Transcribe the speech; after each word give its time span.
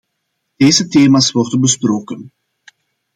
Deze 0.55 0.87
thema’s 0.87 1.31
worden 1.31 1.61
besproken. 1.61 2.31